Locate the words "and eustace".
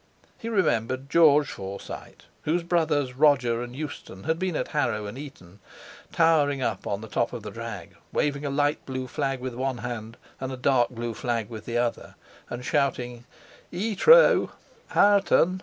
3.61-4.25